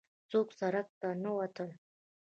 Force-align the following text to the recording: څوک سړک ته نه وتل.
څوک 0.29 0.47
سړک 0.59 0.87
ته 0.99 1.09
نه 1.23 1.31
وتل. 1.37 1.69